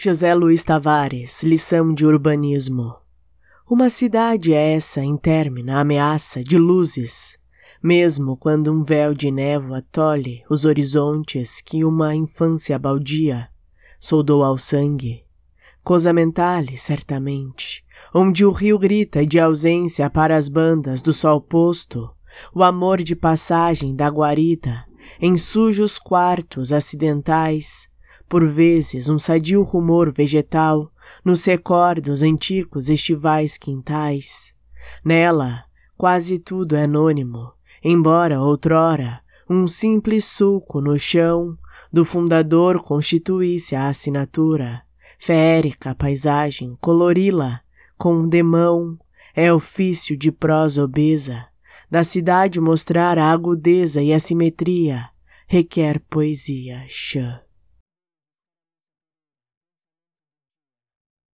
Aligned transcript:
José 0.00 0.32
Luiz 0.32 0.62
Tavares, 0.62 1.42
lição 1.42 1.92
de 1.92 2.06
urbanismo. 2.06 2.94
Uma 3.68 3.88
cidade 3.88 4.54
é 4.54 4.74
essa 4.74 5.02
intermina 5.02 5.80
ameaça 5.80 6.40
de 6.40 6.56
luzes, 6.56 7.36
mesmo 7.82 8.36
quando 8.36 8.72
um 8.72 8.84
véu 8.84 9.12
de 9.12 9.28
névoa 9.32 9.84
tolhe 9.90 10.44
os 10.48 10.64
horizontes 10.64 11.60
que 11.60 11.84
uma 11.84 12.14
infância 12.14 12.78
baldia 12.78 13.48
soldou 13.98 14.44
ao 14.44 14.56
sangue. 14.56 15.24
Cosa 15.82 16.12
mentale, 16.12 16.76
certamente, 16.76 17.84
onde 18.14 18.44
o 18.44 18.52
rio 18.52 18.78
grita 18.78 19.26
de 19.26 19.40
ausência 19.40 20.08
para 20.08 20.36
as 20.36 20.48
bandas 20.48 21.02
do 21.02 21.12
sol 21.12 21.40
posto, 21.40 22.08
o 22.54 22.62
amor 22.62 23.02
de 23.02 23.16
passagem 23.16 23.96
da 23.96 24.06
guarida, 24.06 24.84
em 25.20 25.36
sujos 25.36 25.98
quartos 25.98 26.72
acidentais, 26.72 27.88
por 28.28 28.46
vezes 28.46 29.08
um 29.08 29.18
sadio 29.18 29.62
rumor 29.62 30.12
vegetal 30.12 30.92
nos 31.24 31.44
recordos 31.44 32.22
antigos 32.22 32.88
estivais 32.88 33.56
quintais. 33.56 34.54
Nela, 35.04 35.64
quase 35.96 36.38
tudo 36.38 36.76
é 36.76 36.84
anônimo, 36.84 37.52
embora 37.82 38.40
outrora 38.40 39.20
um 39.48 39.66
simples 39.66 40.24
sulco 40.24 40.80
no 40.80 40.98
chão 40.98 41.56
do 41.92 42.04
fundador 42.04 42.82
constituísse 42.82 43.74
a 43.74 43.88
assinatura. 43.88 44.82
Férica 45.18 45.94
paisagem, 45.94 46.76
colori-la 46.80 47.60
com 47.96 48.28
demão, 48.28 48.96
é 49.34 49.52
ofício 49.52 50.16
de 50.16 50.30
prosa 50.30 50.84
obesa. 50.84 51.46
Da 51.90 52.04
cidade 52.04 52.60
mostrar 52.60 53.18
a 53.18 53.32
agudeza 53.32 54.02
e 54.02 54.12
a 54.12 54.20
simetria, 54.20 55.08
requer 55.46 55.98
poesia 56.00 56.84
chã. 56.86 57.40